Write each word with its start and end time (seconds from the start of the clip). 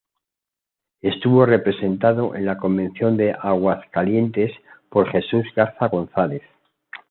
Estuvo 1.01 1.45
representado 1.45 2.33
en 2.33 2.43
la 2.47 2.57
Convención 2.57 3.17
de 3.17 3.35
Aguascalientes 3.39 4.51
por 4.89 5.07
Jesús 5.11 5.45
Garza 5.55 5.89
González. 5.89 6.41